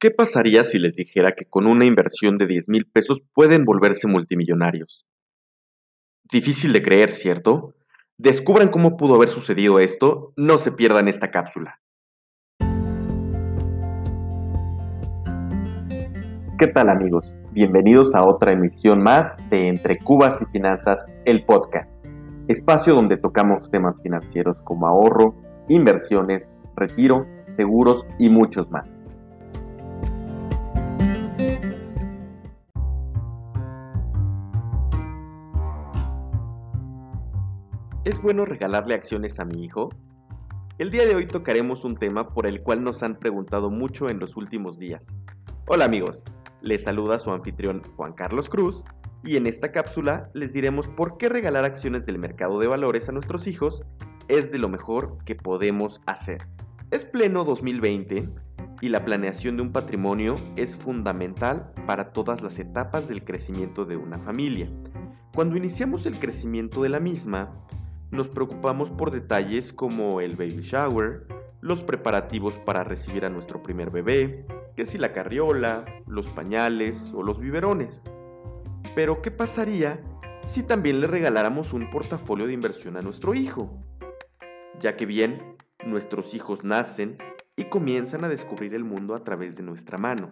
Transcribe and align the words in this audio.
¿Qué 0.00 0.12
pasaría 0.12 0.62
si 0.62 0.78
les 0.78 0.94
dijera 0.94 1.32
que 1.36 1.44
con 1.44 1.66
una 1.66 1.84
inversión 1.84 2.38
de 2.38 2.46
10 2.46 2.68
mil 2.68 2.86
pesos 2.86 3.20
pueden 3.34 3.64
volverse 3.64 4.06
multimillonarios? 4.06 5.04
Difícil 6.30 6.72
de 6.72 6.82
creer, 6.82 7.10
¿cierto? 7.10 7.74
Descubran 8.16 8.68
cómo 8.68 8.96
pudo 8.96 9.16
haber 9.16 9.28
sucedido 9.28 9.80
esto, 9.80 10.32
no 10.36 10.58
se 10.58 10.70
pierdan 10.70 11.08
esta 11.08 11.32
cápsula. 11.32 11.80
¿Qué 16.60 16.68
tal 16.72 16.90
amigos? 16.90 17.34
Bienvenidos 17.50 18.14
a 18.14 18.24
otra 18.24 18.52
emisión 18.52 19.02
más 19.02 19.34
de 19.50 19.66
Entre 19.66 19.98
Cubas 19.98 20.40
y 20.40 20.44
Finanzas, 20.52 21.08
el 21.24 21.44
podcast, 21.44 21.98
espacio 22.46 22.94
donde 22.94 23.16
tocamos 23.16 23.68
temas 23.68 24.00
financieros 24.00 24.62
como 24.62 24.86
ahorro, 24.86 25.34
inversiones, 25.68 26.48
retiro, 26.76 27.26
seguros 27.46 28.06
y 28.20 28.30
muchos 28.30 28.70
más. 28.70 29.02
¿Es 38.08 38.22
bueno 38.22 38.46
regalarle 38.46 38.94
acciones 38.94 39.38
a 39.38 39.44
mi 39.44 39.62
hijo? 39.62 39.90
El 40.78 40.90
día 40.90 41.04
de 41.04 41.14
hoy 41.14 41.26
tocaremos 41.26 41.84
un 41.84 41.94
tema 41.94 42.32
por 42.32 42.46
el 42.46 42.62
cual 42.62 42.82
nos 42.82 43.02
han 43.02 43.18
preguntado 43.18 43.68
mucho 43.68 44.08
en 44.08 44.18
los 44.18 44.38
últimos 44.38 44.78
días. 44.78 45.14
Hola 45.66 45.84
amigos, 45.84 46.24
les 46.62 46.84
saluda 46.84 47.18
su 47.18 47.30
anfitrión 47.30 47.82
Juan 47.96 48.14
Carlos 48.14 48.48
Cruz 48.48 48.82
y 49.22 49.36
en 49.36 49.46
esta 49.46 49.72
cápsula 49.72 50.30
les 50.32 50.54
diremos 50.54 50.88
por 50.88 51.18
qué 51.18 51.28
regalar 51.28 51.66
acciones 51.66 52.06
del 52.06 52.18
mercado 52.18 52.58
de 52.58 52.66
valores 52.66 53.10
a 53.10 53.12
nuestros 53.12 53.46
hijos 53.46 53.82
es 54.28 54.50
de 54.50 54.56
lo 54.56 54.70
mejor 54.70 55.18
que 55.26 55.34
podemos 55.34 56.00
hacer. 56.06 56.48
Es 56.90 57.04
pleno 57.04 57.44
2020 57.44 58.26
y 58.80 58.88
la 58.88 59.04
planeación 59.04 59.56
de 59.56 59.64
un 59.64 59.72
patrimonio 59.72 60.36
es 60.56 60.78
fundamental 60.78 61.74
para 61.86 62.14
todas 62.14 62.40
las 62.40 62.58
etapas 62.58 63.06
del 63.06 63.22
crecimiento 63.22 63.84
de 63.84 63.98
una 63.98 64.18
familia. 64.18 64.70
Cuando 65.34 65.58
iniciamos 65.58 66.06
el 66.06 66.18
crecimiento 66.18 66.82
de 66.82 66.88
la 66.88 67.00
misma, 67.00 67.66
nos 68.10 68.28
preocupamos 68.28 68.90
por 68.90 69.10
detalles 69.10 69.72
como 69.72 70.20
el 70.20 70.36
baby 70.36 70.60
shower, 70.62 71.26
los 71.60 71.82
preparativos 71.82 72.54
para 72.58 72.84
recibir 72.84 73.24
a 73.24 73.28
nuestro 73.28 73.62
primer 73.62 73.90
bebé, 73.90 74.46
que 74.76 74.86
si 74.86 74.96
la 74.96 75.12
carriola, 75.12 75.84
los 76.06 76.26
pañales 76.28 77.12
o 77.14 77.22
los 77.22 77.40
biberones. 77.40 78.02
Pero 78.94 79.22
¿qué 79.22 79.30
pasaría 79.30 80.00
si 80.46 80.62
también 80.62 81.00
le 81.00 81.06
regaláramos 81.06 81.72
un 81.72 81.90
portafolio 81.90 82.46
de 82.46 82.52
inversión 82.52 82.96
a 82.96 83.02
nuestro 83.02 83.34
hijo? 83.34 83.82
Ya 84.80 84.96
que 84.96 85.04
bien, 85.04 85.56
nuestros 85.84 86.34
hijos 86.34 86.64
nacen 86.64 87.18
y 87.56 87.64
comienzan 87.64 88.24
a 88.24 88.28
descubrir 88.28 88.74
el 88.74 88.84
mundo 88.84 89.14
a 89.14 89.24
través 89.24 89.56
de 89.56 89.62
nuestra 89.64 89.98
mano. 89.98 90.30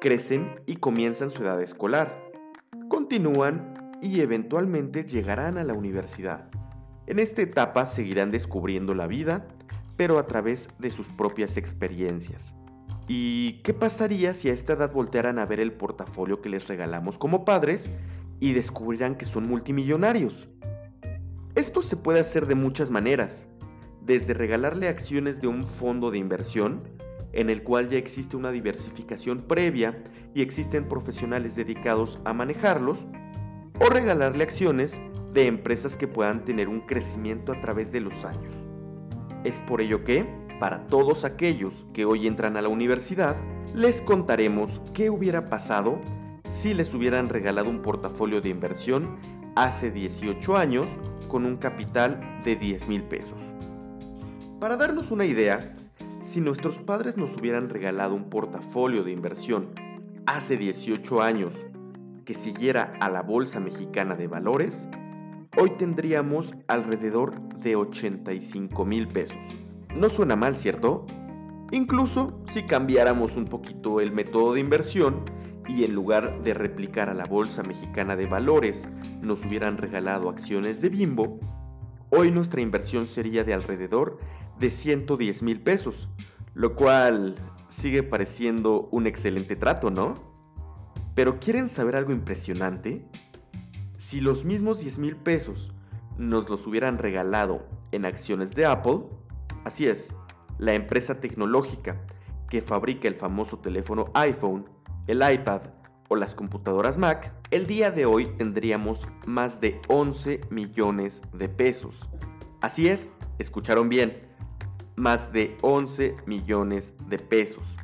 Crecen 0.00 0.60
y 0.66 0.76
comienzan 0.76 1.30
su 1.30 1.42
edad 1.42 1.60
escolar. 1.60 2.30
Continúan 2.88 3.96
y 4.00 4.20
eventualmente 4.20 5.04
llegarán 5.04 5.58
a 5.58 5.64
la 5.64 5.74
universidad. 5.74 6.48
En 7.08 7.18
esta 7.18 7.40
etapa 7.40 7.86
seguirán 7.86 8.30
descubriendo 8.30 8.92
la 8.92 9.06
vida, 9.06 9.48
pero 9.96 10.18
a 10.18 10.26
través 10.26 10.68
de 10.78 10.90
sus 10.90 11.08
propias 11.08 11.56
experiencias. 11.56 12.52
¿Y 13.08 13.62
qué 13.64 13.72
pasaría 13.72 14.34
si 14.34 14.50
a 14.50 14.52
esta 14.52 14.74
edad 14.74 14.92
voltearan 14.92 15.38
a 15.38 15.46
ver 15.46 15.58
el 15.58 15.72
portafolio 15.72 16.42
que 16.42 16.50
les 16.50 16.68
regalamos 16.68 17.16
como 17.16 17.46
padres 17.46 17.88
y 18.40 18.52
descubrirán 18.52 19.14
que 19.14 19.24
son 19.24 19.48
multimillonarios? 19.48 20.50
Esto 21.54 21.80
se 21.80 21.96
puede 21.96 22.20
hacer 22.20 22.46
de 22.46 22.56
muchas 22.56 22.90
maneras, 22.90 23.46
desde 24.02 24.34
regalarle 24.34 24.88
acciones 24.88 25.40
de 25.40 25.46
un 25.46 25.64
fondo 25.64 26.10
de 26.10 26.18
inversión, 26.18 26.82
en 27.32 27.48
el 27.48 27.62
cual 27.62 27.88
ya 27.88 27.96
existe 27.96 28.36
una 28.36 28.50
diversificación 28.50 29.44
previa 29.48 30.04
y 30.34 30.42
existen 30.42 30.86
profesionales 30.86 31.56
dedicados 31.56 32.20
a 32.26 32.34
manejarlos, 32.34 33.06
o 33.80 33.88
regalarle 33.88 34.44
acciones 34.44 35.00
de 35.32 35.46
empresas 35.46 35.96
que 35.96 36.08
puedan 36.08 36.44
tener 36.44 36.68
un 36.68 36.80
crecimiento 36.80 37.52
a 37.52 37.60
través 37.60 37.92
de 37.92 38.00
los 38.00 38.24
años. 38.24 38.54
Es 39.44 39.60
por 39.60 39.80
ello 39.80 40.04
que, 40.04 40.26
para 40.58 40.86
todos 40.86 41.24
aquellos 41.24 41.86
que 41.92 42.04
hoy 42.04 42.26
entran 42.26 42.56
a 42.56 42.62
la 42.62 42.68
universidad, 42.68 43.36
les 43.74 44.00
contaremos 44.02 44.80
qué 44.94 45.10
hubiera 45.10 45.44
pasado 45.44 46.00
si 46.50 46.74
les 46.74 46.92
hubieran 46.94 47.28
regalado 47.28 47.68
un 47.70 47.82
portafolio 47.82 48.40
de 48.40 48.48
inversión 48.48 49.16
hace 49.54 49.90
18 49.90 50.56
años 50.56 50.98
con 51.28 51.44
un 51.44 51.56
capital 51.56 52.40
de 52.44 52.56
10 52.56 52.88
mil 52.88 53.02
pesos. 53.02 53.52
Para 54.58 54.76
darnos 54.76 55.10
una 55.10 55.24
idea, 55.24 55.76
si 56.22 56.40
nuestros 56.40 56.78
padres 56.78 57.16
nos 57.16 57.36
hubieran 57.36 57.68
regalado 57.68 58.14
un 58.14 58.28
portafolio 58.28 59.04
de 59.04 59.12
inversión 59.12 59.68
hace 60.26 60.56
18 60.56 61.22
años 61.22 61.64
que 62.24 62.34
siguiera 62.34 62.92
a 63.00 63.08
la 63.08 63.22
Bolsa 63.22 63.60
Mexicana 63.60 64.14
de 64.14 64.26
Valores, 64.26 64.88
hoy 65.60 65.70
tendríamos 65.70 66.54
alrededor 66.68 67.40
de 67.58 67.74
85 67.74 68.84
mil 68.84 69.08
pesos. 69.08 69.42
No 69.96 70.08
suena 70.08 70.36
mal, 70.36 70.56
¿cierto? 70.56 71.04
Incluso 71.72 72.40
si 72.52 72.62
cambiáramos 72.62 73.36
un 73.36 73.46
poquito 73.46 74.00
el 74.00 74.12
método 74.12 74.54
de 74.54 74.60
inversión 74.60 75.24
y 75.66 75.82
en 75.82 75.94
lugar 75.94 76.42
de 76.42 76.54
replicar 76.54 77.10
a 77.10 77.14
la 77.14 77.24
Bolsa 77.24 77.64
Mexicana 77.64 78.14
de 78.14 78.26
Valores 78.26 78.86
nos 79.20 79.44
hubieran 79.44 79.78
regalado 79.78 80.28
acciones 80.28 80.80
de 80.80 80.90
Bimbo, 80.90 81.40
hoy 82.10 82.30
nuestra 82.30 82.60
inversión 82.60 83.08
sería 83.08 83.42
de 83.42 83.52
alrededor 83.52 84.18
de 84.60 84.70
110 84.70 85.42
mil 85.42 85.60
pesos, 85.60 86.08
lo 86.54 86.76
cual 86.76 87.34
sigue 87.68 88.04
pareciendo 88.04 88.88
un 88.92 89.08
excelente 89.08 89.56
trato, 89.56 89.90
¿no? 89.90 90.14
Pero 91.16 91.40
¿quieren 91.40 91.68
saber 91.68 91.96
algo 91.96 92.12
impresionante? 92.12 93.04
Si 93.98 94.20
los 94.20 94.44
mismos 94.44 94.78
10 94.78 95.00
mil 95.00 95.16
pesos 95.16 95.72
nos 96.16 96.48
los 96.48 96.66
hubieran 96.68 96.98
regalado 96.98 97.66
en 97.90 98.04
acciones 98.04 98.52
de 98.54 98.64
Apple, 98.64 99.00
así 99.64 99.88
es, 99.88 100.14
la 100.56 100.74
empresa 100.74 101.20
tecnológica 101.20 102.00
que 102.48 102.62
fabrica 102.62 103.08
el 103.08 103.16
famoso 103.16 103.58
teléfono 103.58 104.12
iPhone, 104.14 104.68
el 105.08 105.20
iPad 105.28 105.62
o 106.08 106.14
las 106.14 106.36
computadoras 106.36 106.96
Mac, 106.96 107.34
el 107.50 107.66
día 107.66 107.90
de 107.90 108.06
hoy 108.06 108.26
tendríamos 108.26 109.08
más 109.26 109.60
de 109.60 109.80
11 109.88 110.42
millones 110.48 111.20
de 111.32 111.48
pesos. 111.48 112.08
Así 112.60 112.86
es, 112.86 113.14
escucharon 113.40 113.88
bien, 113.88 114.28
más 114.94 115.32
de 115.32 115.56
11 115.62 116.14
millones 116.24 116.94
de 117.08 117.18
pesos. 117.18 117.76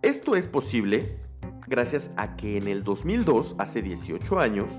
Esto 0.00 0.36
es 0.36 0.48
posible 0.48 1.18
gracias 1.66 2.10
a 2.16 2.34
que 2.34 2.56
en 2.56 2.66
el 2.66 2.82
2002, 2.82 3.56
hace 3.58 3.82
18 3.82 4.40
años, 4.40 4.72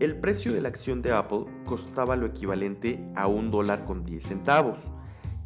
el 0.00 0.16
precio 0.16 0.52
de 0.52 0.60
la 0.60 0.68
acción 0.68 1.02
de 1.02 1.12
Apple 1.12 1.44
costaba 1.64 2.16
lo 2.16 2.26
equivalente 2.26 3.04
a 3.14 3.26
un 3.26 3.50
dólar 3.50 3.84
con 3.84 4.04
10 4.04 4.24
centavos 4.24 4.78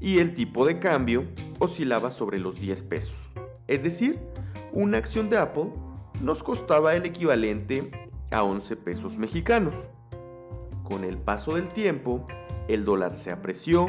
y 0.00 0.18
el 0.18 0.34
tipo 0.34 0.66
de 0.66 0.78
cambio 0.78 1.26
oscilaba 1.58 2.10
sobre 2.10 2.38
los 2.38 2.60
10 2.60 2.82
pesos. 2.84 3.30
Es 3.66 3.82
decir, 3.82 4.18
una 4.72 4.98
acción 4.98 5.28
de 5.28 5.38
Apple 5.38 5.72
nos 6.20 6.42
costaba 6.42 6.94
el 6.94 7.04
equivalente 7.04 7.90
a 8.30 8.42
11 8.42 8.76
pesos 8.76 9.16
mexicanos. 9.16 9.74
Con 10.84 11.04
el 11.04 11.18
paso 11.18 11.54
del 11.54 11.68
tiempo, 11.68 12.26
el 12.68 12.84
dólar 12.84 13.16
se 13.16 13.30
apreció 13.30 13.88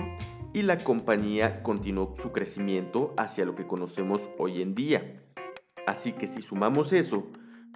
y 0.53 0.63
la 0.63 0.79
compañía 0.79 1.62
continuó 1.62 2.16
su 2.18 2.31
crecimiento 2.31 3.13
hacia 3.18 3.45
lo 3.45 3.56
que 3.56 3.68
conocemos 3.68 4.29
hoy 4.38 4.62
en 4.62 4.75
día. 4.75 5.22
Así 5.85 6.13
que 6.13 6.28
si 6.28 6.41
sumamos 6.41 6.94
eso 6.94 7.28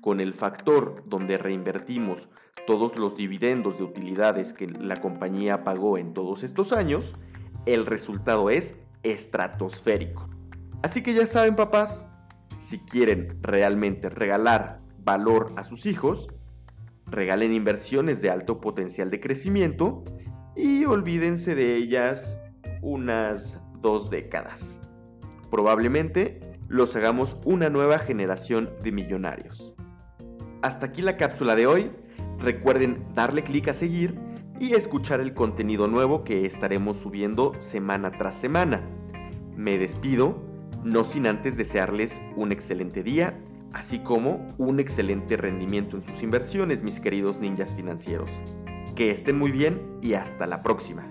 con 0.01 0.19
el 0.19 0.34
factor 0.34 1.03
donde 1.06 1.38
reinvertimos 1.38 2.29
todos 2.67 2.97
los 2.97 3.16
dividendos 3.16 3.78
de 3.78 3.84
utilidades 3.84 4.53
que 4.53 4.67
la 4.67 4.97
compañía 4.97 5.63
pagó 5.63 5.97
en 5.97 6.13
todos 6.13 6.44
estos 6.44 6.73
años, 6.73 7.16
el 7.66 7.85
resultado 7.85 8.50
es 8.50 8.75
estratosférico. 9.03 10.29
Así 10.84 11.01
que 11.03 11.13
ya 11.13 11.28
saben 11.28 11.56
papás, 11.56 12.06
si 12.59 12.79
quieren 12.79 13.37
realmente 13.41 14.09
regalar 14.09 14.81
valor 15.03 15.53
a 15.55 15.64
sus 15.64 15.85
hijos, 15.85 16.28
regalen 17.08 17.53
inversiones 17.53 18.22
de 18.22 18.29
alto 18.29 18.61
potencial 18.61 19.09
de 19.11 19.20
crecimiento 19.20 20.03
y 20.55 20.85
olvídense 20.85 21.55
de 21.55 21.75
ellas 21.75 22.37
unas 22.81 23.59
dos 23.79 24.09
décadas. 24.09 24.79
Probablemente 25.49 26.40
los 26.67 26.96
hagamos 26.96 27.37
una 27.46 27.70
nueva 27.70 27.99
generación 27.99 28.70
de 28.81 28.91
millonarios. 28.91 29.73
Hasta 30.61 30.87
aquí 30.87 31.02
la 31.02 31.17
cápsula 31.17 31.55
de 31.55 31.67
hoy. 31.67 31.91
Recuerden 32.40 33.03
darle 33.16 33.43
clic 33.43 33.67
a 33.67 33.73
seguir 33.73 34.16
y 34.59 34.73
escuchar 34.73 35.19
el 35.19 35.34
contenido 35.34 35.87
nuevo 35.87 36.23
que 36.23 36.46
estaremos 36.46 36.97
subiendo 36.97 37.53
semana 37.59 38.11
tras 38.11 38.35
semana. 38.35 38.81
Me 39.55 39.78
despido, 39.78 40.41
no 40.84 41.03
sin 41.03 41.25
antes 41.25 41.58
desearles 41.58 42.22
un 42.35 42.52
excelente 42.52 43.02
día, 43.02 43.40
así 43.73 43.99
como 43.99 44.47
un 44.58 44.79
excelente 44.79 45.35
rendimiento 45.35 45.97
en 45.97 46.03
sus 46.03 46.22
inversiones, 46.22 46.84
mis 46.84 46.99
queridos 46.99 47.40
ninjas 47.40 47.75
financieros. 47.75 48.29
Que 48.96 49.09
estén 49.09 49.40
muy 49.40 49.52
bien 49.52 49.97
y 50.02 50.13
hasta 50.13 50.46
la 50.46 50.61
próxima. 50.61 51.10